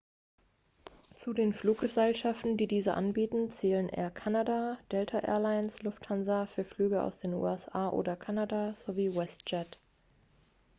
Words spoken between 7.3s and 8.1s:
usa